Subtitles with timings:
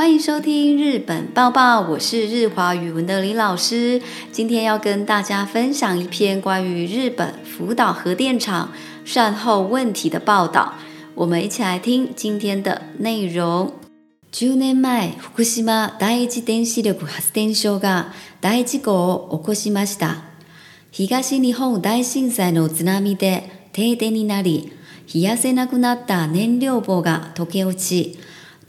[0.00, 4.00] 欢迎收听《日本报报》，我是日华语文的李老师。
[4.32, 8.72] 今天要跟大家分享一篇关于日本福岛核电厂
[9.04, 10.72] 善后问题的报道。
[11.16, 13.74] 我们一起来听今天的内容。
[14.32, 18.04] ジュネ福島第一原子力発電所が
[18.40, 20.14] 大事故を起こしました。
[20.90, 24.72] 東日本大震災の津波で停電になり、
[25.14, 28.18] 冷やせなくなった燃料棒が溶け落ち。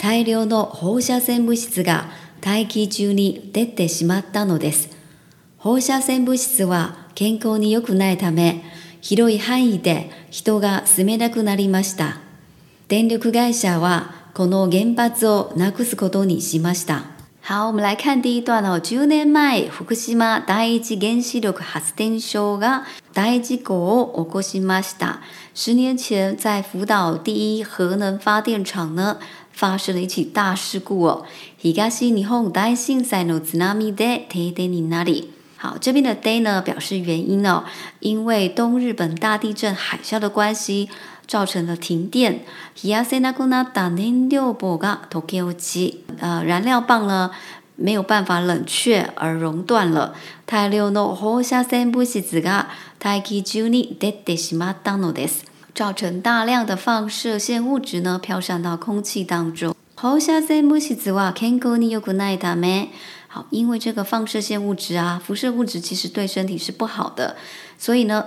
[0.02, 2.08] 大量の放射線物質が
[2.40, 4.88] 大気中に出てしまったのです。
[5.58, 8.64] 放射線物質は健康に良くないため、
[9.00, 12.16] 広い範囲で人が住めなくなりました。
[12.88, 17.04] 電力会社はこの原発をなくすことにしました。
[17.44, 18.80] 好，我们来看第一段哦。
[18.80, 22.84] 10年前、福島第一原子力発電所が
[23.14, 25.20] 大事故を起こしました。
[25.56, 29.18] 10年前，在福岛第一核能发电厂呢，
[29.52, 31.24] 发生了一起大事故哦，
[31.62, 31.74] ひ日
[32.12, 35.26] 本大震災の津波で停電になり。
[35.56, 37.62] 好，这边的 “day” 呢，表示原因哦，
[38.00, 40.88] 因为东日本大地震海啸的关系，
[41.28, 42.44] 造成了停电。
[42.76, 43.22] 東
[46.18, 47.30] 呃，燃料棒呢，
[47.76, 50.14] 没有办法冷却而熔断了。
[50.46, 52.40] 太流の放射線被自己、
[52.98, 55.51] 太き中に出てしまったのです。
[55.74, 59.74] 造成大量的放射线物质呢飘散到空气当中。
[59.94, 60.18] 好，
[63.50, 67.34] 因为这个放射线物质啊，辐射物质其实对身体是不好的，
[67.78, 68.22] 所以呢，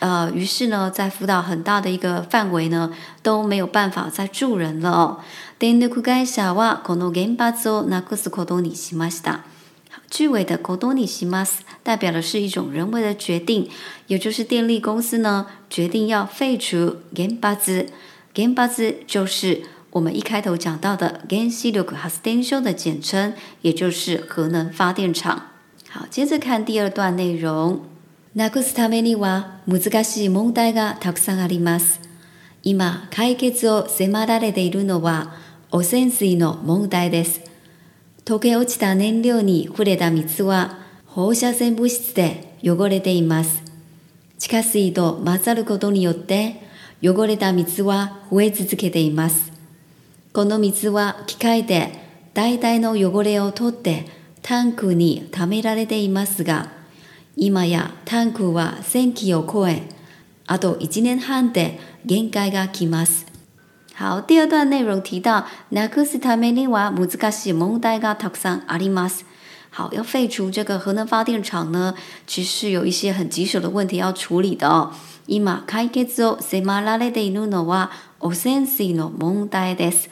[0.00, 5.20] 啊，于是呢，在福岛很大的一个范围呢，都没有办法再住人了哦。
[10.10, 13.68] 句尾的 kodoni s i m a ス代表的是一种人为的决定，
[14.06, 17.86] 也就是电力公司呢决定要废除ゲンバズ。
[18.34, 25.50] ゲ b a z 就是我们一开头讲到的ゲンシルクハステンション的简称，也就是核能发电厂。
[25.88, 27.80] 好，接着看第二段内容。
[28.36, 32.00] なぜかためには難しい問題がたくさんあります。
[32.64, 35.30] 今解決を迫られているのは
[35.70, 37.53] 汚染水の問題です。
[38.26, 43.62] 溶け落ちた燃料に触れた水は放射線物質で汚れています。
[44.38, 46.62] 地下水と混ざることによって
[47.02, 49.52] 汚れた水は増え続けています。
[50.32, 51.92] この水は機械で
[52.32, 54.06] 大体の汚れを取って
[54.40, 56.72] タンクに溜められていますが、
[57.36, 59.82] 今やタンクは1000基を超え、
[60.46, 63.33] あと1年半で限界が来ます。
[63.96, 69.20] 好，第二段内容提到，ナクシタメリワムズガ問題がたくさんあります。
[69.70, 71.94] 好，要废除这个核能发电厂呢，
[72.26, 74.92] 其实有一些很棘手的问题要处理的哦。
[75.28, 77.90] 今解決をせまラレいるのは
[78.20, 78.66] オセン
[78.96, 80.08] の問題です。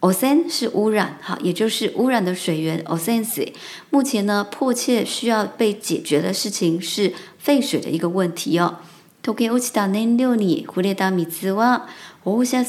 [0.00, 2.84] オセ是污染，哈，也就是污染的水源。
[2.84, 3.52] オセン
[3.90, 8.76] 目前呢，迫切需要被解决的事情是废水的一个问题哦。
[9.24, 11.26] 東京オキダネリウリ湖でダミ
[12.28, 12.62] 放射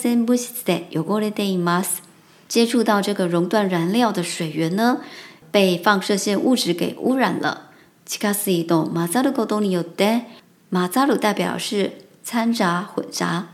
[2.48, 5.02] 接触到这个熔断燃料的水源呢，
[5.52, 7.68] 被放射性物质给污染了。
[8.06, 10.22] 其次，东马扎鲁沟洞里有的
[10.70, 11.92] 马扎鲁代表是
[12.24, 13.50] 掺杂混杂，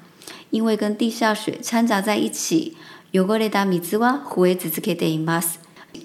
[0.51, 2.77] 因为跟地下水掺杂在一起，
[3.11, 5.25] 有过的米兹哇，胡为子子克电影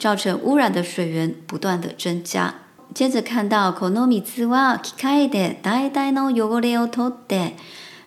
[0.01, 2.55] 造成污染的水源不断的增加。
[2.93, 5.79] 接着看到この水は機械でだ
[6.09, 7.55] いの汚れを取って。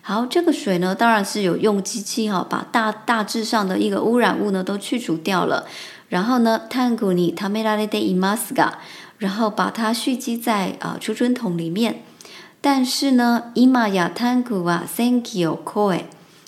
[0.06, 5.64] 好，这个水呢，当然是有用机器哈，把大大致上的一个污染物呢都去除掉了。
[6.10, 8.36] 然后呢 t a n k u n t a m e l a e m a
[8.36, 8.78] s a
[9.16, 12.02] 然后把它蓄积在啊储存桶里面。
[12.60, 15.58] 但是呢 i m a y t a n k u w a n k y o
[15.64, 15.94] o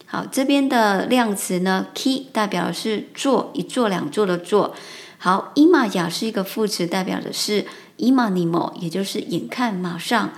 [0.04, 4.74] 好，这边的量词呢，ki 代表的是座，一座两座的座。
[5.16, 7.64] 好 i m a 是一个副词，代表的是
[7.96, 10.28] imani m 也就是眼看马上。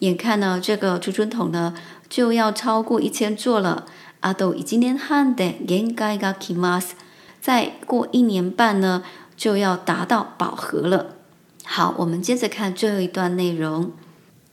[0.00, 1.74] 眼看呢，这个储存桶呢
[2.08, 3.86] 就要超过一千座了。
[4.22, 6.94] あと一年半で限界が来ます。
[7.42, 9.02] 再过一年半呢，
[9.36, 11.16] 就要达到饱和了。
[11.64, 13.92] 好，我们接着看最后一段内容。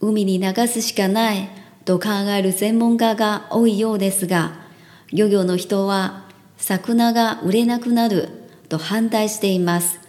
[0.01, 1.47] 海に流すしかない
[1.85, 4.51] と考える専門家が多いようですが、
[5.13, 6.25] 漁業の人は
[6.57, 8.29] 魚が売れなくなる
[8.67, 9.99] と反対しています。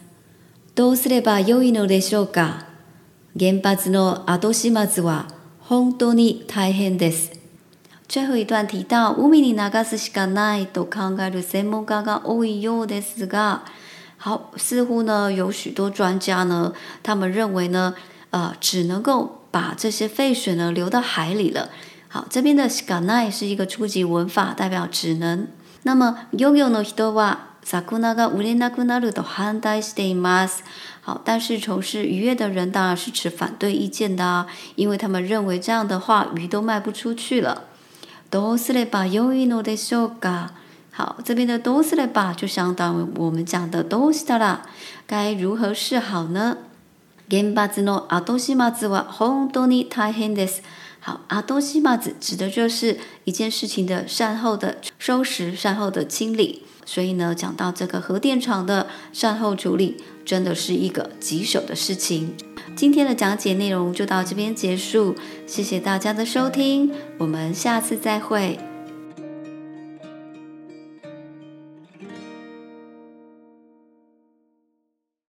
[0.75, 2.68] どうすれば良いのでしょうか
[3.37, 5.29] 原発の後始末は
[5.61, 7.39] 本当に大変です。
[8.09, 13.65] 最後一段提到海に流すしかないと考える専門家が多いようですが、
[14.19, 16.73] 好，似乎呢有许多专家呢，
[17.03, 17.95] 他们认为呢，
[18.31, 21.69] 呃，只能够把这些废水呢流到海里了。
[22.09, 25.47] 好，这边的 s k a n a i 是一个初级文法，代表只能。
[25.83, 26.83] 那么 yoyo 人
[27.15, 30.65] はさくながうれなくなると反対しています。
[31.05, 37.63] 好，但是从事渔业的人当然是持反对意见的，因为他们认为这样的话鱼都卖不出去了。
[38.31, 40.49] どうすればよいのですか？
[40.93, 44.61] 好，这边的どうすれば就相当于我们讲的どうしたら，
[45.07, 46.57] 该如何是好呢？
[47.29, 50.63] 原発のあとし末は本当に大変です。
[51.03, 56.63] 好，あとし末指的就是一件事情的善后的收拾、善后的清理。
[56.91, 62.33] 所以呢，讲到这个核电厂的善后处理，真的是一个棘手的事情。
[62.77, 65.15] 今天的讲解内容就到这边结束，
[65.47, 68.59] 谢谢大家的收听，我们下次再会。